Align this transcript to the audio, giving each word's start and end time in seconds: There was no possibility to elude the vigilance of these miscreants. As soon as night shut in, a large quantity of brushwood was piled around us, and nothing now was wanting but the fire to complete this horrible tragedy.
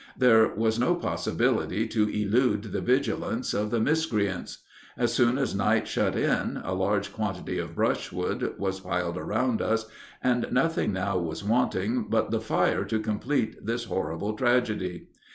There 0.17 0.47
was 0.47 0.79
no 0.79 0.95
possibility 0.95 1.87
to 1.89 2.09
elude 2.09 2.63
the 2.71 2.81
vigilance 2.81 3.53
of 3.53 3.69
these 3.69 3.81
miscreants. 3.81 4.63
As 4.97 5.13
soon 5.13 5.37
as 5.37 5.53
night 5.53 5.87
shut 5.87 6.15
in, 6.15 6.59
a 6.63 6.73
large 6.73 7.13
quantity 7.13 7.59
of 7.59 7.75
brushwood 7.75 8.55
was 8.57 8.79
piled 8.79 9.15
around 9.19 9.61
us, 9.61 9.85
and 10.23 10.47
nothing 10.51 10.91
now 10.91 11.19
was 11.19 11.43
wanting 11.43 12.07
but 12.09 12.31
the 12.31 12.41
fire 12.41 12.83
to 12.85 12.99
complete 12.99 13.63
this 13.63 13.83
horrible 13.83 14.33
tragedy. 14.33 15.07